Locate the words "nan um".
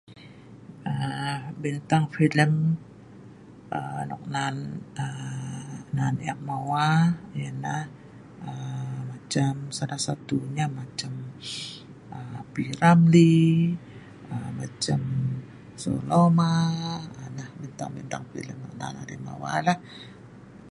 4.35-5.71